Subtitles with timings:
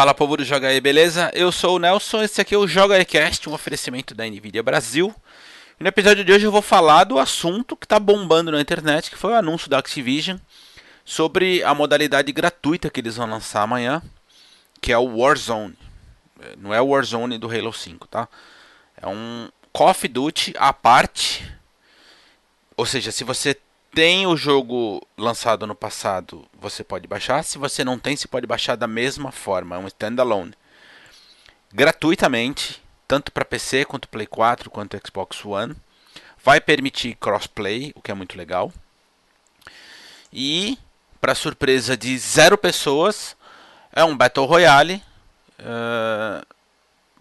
[0.00, 1.30] Fala povo do Joga aí, beleza?
[1.34, 5.14] Eu sou o Nelson, esse aqui é o Joga Cast, um oferecimento da Nvidia Brasil.
[5.78, 9.10] E no episódio de hoje eu vou falar do assunto que está bombando na internet,
[9.10, 10.38] que foi o anúncio da Activision
[11.04, 14.00] sobre a modalidade gratuita que eles vão lançar amanhã,
[14.80, 15.76] que é o Warzone.
[16.56, 18.26] Não é o Warzone do Halo 5, tá?
[18.96, 21.46] É um Call of Duty à parte.
[22.74, 23.54] Ou seja, se você
[23.92, 27.42] tem o jogo lançado no passado, você pode baixar.
[27.42, 29.76] Se você não tem, você pode baixar da mesma forma.
[29.76, 30.54] É um standalone.
[31.72, 35.74] Gratuitamente, tanto para PC quanto Play 4 quanto Xbox One.
[36.42, 38.72] Vai permitir crossplay, o que é muito legal.
[40.32, 40.78] E,
[41.20, 43.36] para surpresa de zero pessoas,
[43.92, 45.02] é um Battle Royale.
[45.58, 46.46] Uh,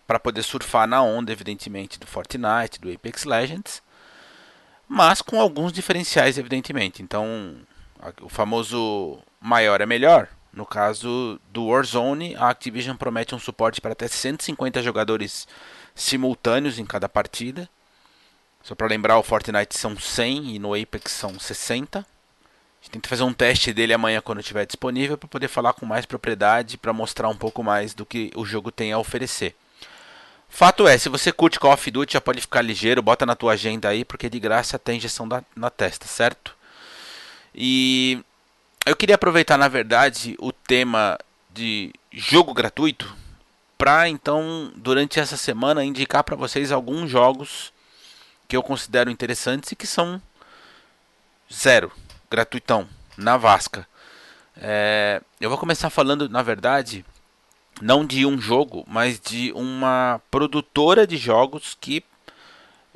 [0.07, 3.81] para poder surfar na onda, evidentemente, do Fortnite, do Apex Legends
[4.89, 7.03] mas com alguns diferenciais, evidentemente.
[7.03, 7.55] Então,
[8.21, 10.27] o famoso maior é melhor.
[10.51, 15.47] No caso do Warzone, a Activision promete um suporte para até 150 jogadores
[15.93, 17.69] simultâneos em cada partida.
[18.63, 21.99] Só para lembrar, o Fortnite são 100 e no Apex são 60.
[21.99, 22.03] A
[22.81, 26.05] gente tenta fazer um teste dele amanhã quando estiver disponível para poder falar com mais
[26.05, 29.55] propriedade, para mostrar um pouco mais do que o jogo tem a oferecer.
[30.49, 33.53] Fato é, se você curte Call of Duty, já pode ficar ligeiro, bota na tua
[33.53, 36.55] agenda aí, porque de graça tem injeção da, na testa, certo?
[37.53, 38.19] E
[38.85, 41.17] eu queria aproveitar, na verdade, o tema
[41.53, 43.15] de jogo gratuito
[43.77, 47.71] para então, durante essa semana, indicar para vocês alguns jogos
[48.47, 50.21] que eu considero interessantes e que são
[51.53, 51.89] zero,
[52.29, 53.87] gratuitão, na Vasca.
[54.57, 57.05] É, eu vou começar falando, na verdade,
[57.81, 62.03] não de um jogo, mas de uma produtora de jogos que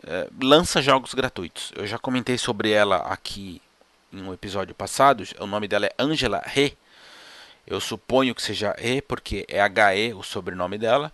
[0.05, 1.71] é, lança jogos gratuitos.
[1.75, 3.61] Eu já comentei sobre ela aqui
[4.11, 5.23] em um episódio passado.
[5.39, 6.73] O nome dela é Angela He.
[7.65, 11.11] Eu suponho que seja He porque é HE o sobrenome dela.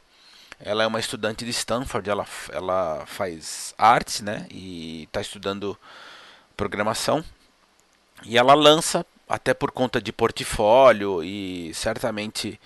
[0.60, 5.80] Ela é uma estudante de Stanford, ela, ela faz artes né, e está estudando
[6.58, 7.24] programação.
[8.26, 12.60] E ela lança, até por conta de portfólio e certamente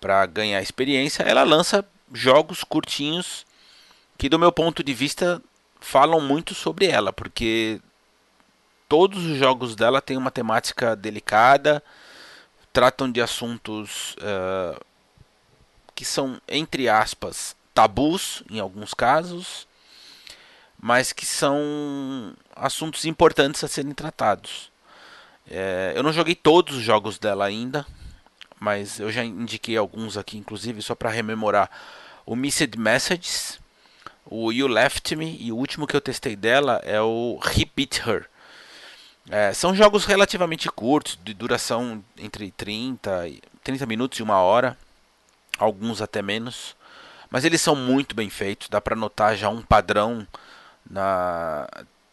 [0.00, 3.44] para ganhar experiência, ela lança jogos curtinhos
[4.16, 5.42] que, do meu ponto de vista,
[5.80, 7.80] falam muito sobre ela, porque
[8.88, 11.82] todos os jogos dela têm uma temática delicada,
[12.72, 14.80] tratam de assuntos uh,
[15.94, 19.68] que são, entre aspas, tabus em alguns casos,
[20.80, 24.70] mas que são assuntos importantes a serem tratados.
[25.48, 27.86] É, eu não joguei todos os jogos dela ainda,
[28.60, 31.70] mas eu já indiquei alguns aqui, inclusive, só para rememorar.
[32.26, 33.58] O Missed Messages,
[34.26, 38.28] o You Left Me e o último que eu testei dela é o Repeat Her.
[39.30, 43.30] É, são jogos relativamente curtos, de duração entre 30,
[43.64, 44.76] 30 minutos e uma hora,
[45.58, 46.76] alguns até menos,
[47.30, 50.26] mas eles são muito bem feitos, dá para notar já um padrão
[50.88, 51.66] na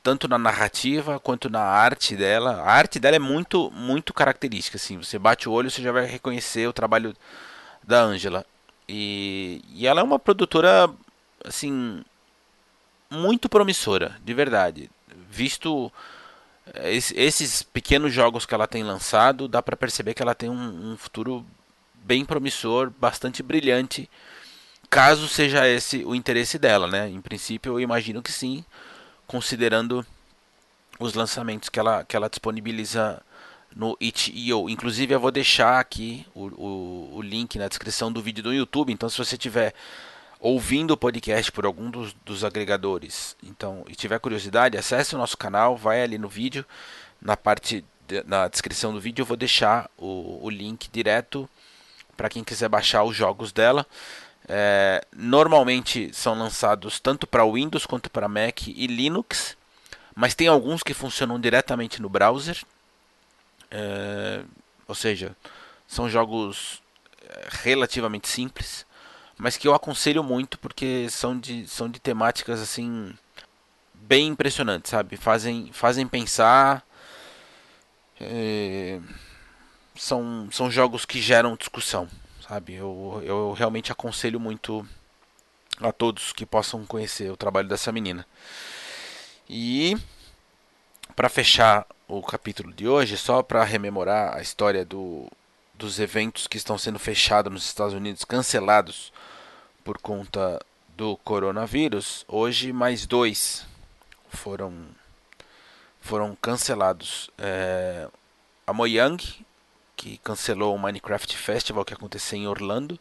[0.07, 2.62] tanto na narrativa quanto na arte dela.
[2.62, 4.78] A arte dela é muito, muito característica.
[4.78, 4.95] Assim.
[4.95, 7.13] Você bate o olho, você já vai reconhecer o trabalho
[7.84, 8.45] da Angela.
[8.88, 10.90] E, e ela é uma produtora,
[11.44, 12.06] assim,
[13.09, 14.90] muito promissora, de verdade.
[15.29, 15.91] Visto
[16.74, 20.94] eh, esses pequenos jogos que ela tem lançado, dá para perceber que ela tem um,
[20.94, 21.45] um futuro
[21.95, 24.09] bem promissor, bastante brilhante,
[24.89, 27.09] caso seja esse o interesse dela, né?
[27.09, 28.63] Em princípio, eu imagino que sim,
[29.28, 30.06] considerando
[31.00, 33.22] os lançamentos que ela, que ela disponibiliza
[33.76, 34.70] no itch.io.
[34.70, 38.92] Inclusive eu vou deixar aqui o, o, o, link na descrição do vídeo do YouTube.
[38.92, 39.74] Então se você estiver
[40.40, 45.38] ouvindo o podcast por algum dos, dos, agregadores então, e tiver curiosidade, acesse o nosso
[45.38, 46.66] canal, vai ali no vídeo,
[47.20, 51.50] na parte de, na descrição do vídeo eu vou deixar o, o link direto
[52.16, 53.86] para quem quiser baixar os jogos dela.
[54.50, 59.58] É, normalmente são lançados tanto para Windows quanto para Mac e Linux,
[60.16, 62.63] mas tem alguns que funcionam diretamente no browser.
[63.69, 64.44] É,
[64.88, 65.36] ou seja,
[65.86, 66.81] são jogos
[67.27, 68.86] é, relativamente simples,
[69.38, 73.13] mas que eu aconselho muito porque são de, são de temáticas assim
[73.94, 75.18] bem impressionantes, sabe?
[75.18, 76.86] Fazem, fazem pensar.
[78.19, 79.00] É,
[79.95, 82.07] são, são jogos que geram discussão
[82.48, 82.76] sabe?
[82.76, 84.88] Eu, eu realmente aconselho muito
[85.80, 88.26] a todos que possam conhecer o trabalho dessa menina.
[89.50, 89.98] E
[91.16, 95.30] para fechar o capítulo de hoje, só para rememorar a história do,
[95.74, 99.12] dos eventos que estão sendo fechados nos Estados Unidos, cancelados
[99.84, 100.60] por conta
[100.96, 103.66] do coronavírus, hoje mais dois
[104.30, 104.74] foram
[106.02, 107.30] foram cancelados.
[107.38, 108.08] É,
[108.66, 109.18] a Mojang
[109.98, 112.98] que cancelou o Minecraft Festival que aconteceu em Orlando.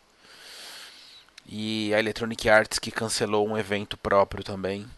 [1.47, 4.89] E a Electronic Arts que cancelou um evento próprio também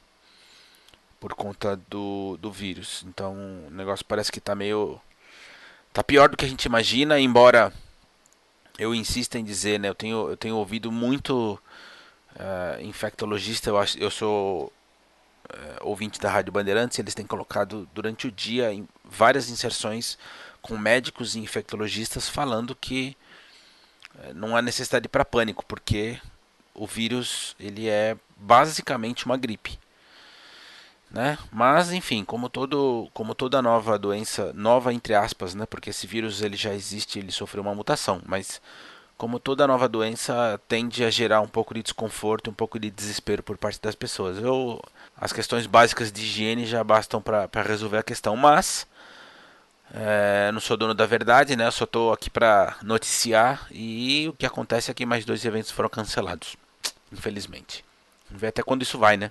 [1.21, 3.05] por conta do, do vírus.
[3.07, 3.35] Então
[3.67, 4.99] o negócio parece que tá meio.
[5.93, 7.73] tá pior do que a gente imagina, embora
[8.79, 9.89] eu insista em dizer, né?
[9.89, 11.61] Eu tenho, eu tenho ouvido muito
[12.37, 14.73] uh, infectologista, eu, acho, eu sou
[15.51, 20.17] uh, ouvinte da Rádio Bandeirantes, eles têm colocado durante o dia em várias inserções
[20.63, 23.17] com médicos e infectologistas falando que
[24.15, 26.19] uh, não há necessidade para pânico, porque
[26.75, 29.79] o vírus ele é basicamente uma gripe.
[31.11, 31.39] Né?
[31.51, 35.65] Mas enfim, como todo, como toda nova doença, nova entre aspas, né?
[35.65, 38.61] Porque esse vírus ele já existe, ele sofreu uma mutação, mas
[39.19, 43.43] como toda nova doença tende a gerar um pouco de desconforto, um pouco de desespero
[43.43, 44.39] por parte das pessoas.
[44.39, 44.81] Eu,
[45.17, 48.87] as questões básicas de higiene já bastam para resolver a questão, mas
[49.95, 51.67] é, não sou dono da verdade, né?
[51.67, 55.71] Eu só estou aqui para noticiar e o que acontece é que mais dois eventos
[55.71, 56.57] foram cancelados,
[57.13, 57.85] infelizmente.
[58.29, 59.31] Vamos ver até quando isso vai, né?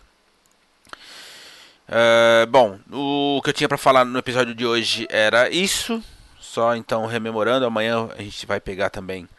[1.88, 6.04] Uh, bom, o que eu tinha para falar no episódio de hoje era isso.
[6.40, 9.30] Só então rememorando, amanhã a gente vai pegar também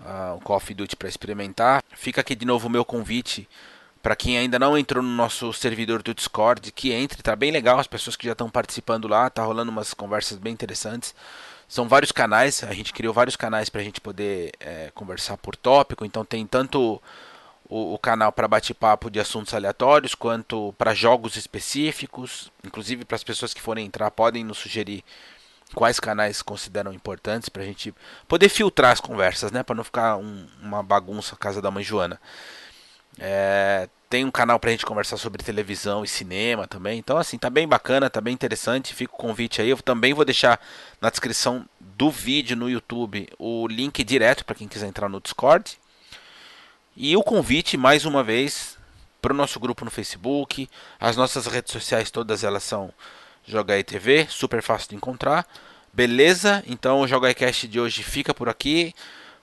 [0.00, 1.82] uh, o of Duty para experimentar.
[1.94, 3.48] Fica aqui de novo o meu convite
[4.04, 7.78] para quem ainda não entrou no nosso servidor do Discord, que entre, tá bem legal,
[7.78, 11.14] as pessoas que já estão participando lá, tá rolando umas conversas bem interessantes.
[11.66, 15.56] São vários canais, a gente criou vários canais para a gente poder é, conversar por
[15.56, 17.00] tópico, então tem tanto
[17.66, 22.52] o, o canal para bate-papo de assuntos aleatórios, quanto para jogos específicos.
[22.62, 25.02] Inclusive, para as pessoas que forem entrar, podem nos sugerir
[25.74, 27.94] quais canais consideram importantes para a gente
[28.28, 29.62] poder filtrar as conversas, né?
[29.62, 32.20] Para não ficar um, uma bagunça casa da mãe Joana.
[33.18, 36.98] É, tem um canal para a gente conversar sobre televisão e cinema também.
[36.98, 38.94] Então, assim, tá bem bacana, tá bem interessante.
[38.94, 39.70] Fica o convite aí.
[39.70, 40.60] Eu também vou deixar
[41.00, 45.78] na descrição do vídeo no YouTube o link direto para quem quiser entrar no Discord.
[46.96, 48.78] E o convite, mais uma vez,
[49.20, 50.68] para o nosso grupo no Facebook.
[51.00, 52.92] As nossas redes sociais, todas elas são
[53.46, 55.46] Jogai TV, super fácil de encontrar.
[55.92, 56.62] Beleza?
[56.66, 58.94] Então o JogaiCast de hoje fica por aqui.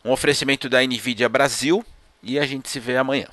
[0.03, 1.85] Um oferecimento da NVIDIA Brasil.
[2.23, 3.27] E a gente se vê amanhã.